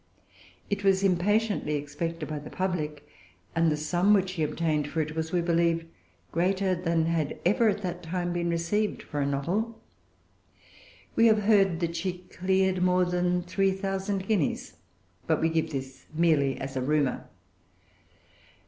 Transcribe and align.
It 0.67 0.83
was 0.83 1.03
impatiently 1.03 1.75
expected 1.75 2.27
by 2.27 2.39
the 2.39 2.49
public; 2.49 3.07
and 3.55 3.71
the 3.71 3.77
sum 3.77 4.15
which 4.15 4.29
she 4.31 4.41
obtained 4.41 4.87
for 4.87 4.99
it 4.99 5.15
was, 5.15 5.31
we 5.31 5.41
believe, 5.41 5.85
greater 6.31 6.73
than 6.73 7.05
had 7.05 7.37
ever 7.45 7.69
at 7.69 7.83
that 7.83 8.01
time 8.01 8.33
been 8.33 8.49
received 8.49 9.03
for 9.03 9.21
a 9.21 9.27
novel. 9.27 9.79
We 11.15 11.27
have 11.27 11.43
heard 11.43 11.81
that 11.81 11.95
she 11.95 12.25
cleared 12.35 12.81
more 12.81 13.05
than 13.05 13.43
three 13.43 13.69
thousand 13.73 14.27
guineas. 14.27 14.73
But 15.27 15.39
we 15.39 15.49
give 15.49 15.69
this 15.69 16.07
merely 16.15 16.59
as 16.59 16.75
a 16.75 16.81
rumor. 16.81 17.27